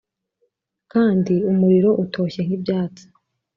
kandi 0.91 1.33
umuriro 1.51 1.89
utoshye 2.03 2.41
nk'ibyatsi. 2.45 3.03